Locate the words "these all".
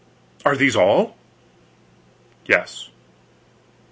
0.55-1.15